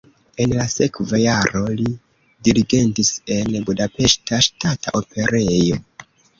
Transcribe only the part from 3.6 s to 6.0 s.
Budapeŝta Ŝtata Operejo.